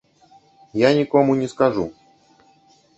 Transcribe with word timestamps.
Я 0.81 0.89
нікому 0.99 1.31
не 1.43 1.47
скажу. 1.55 1.89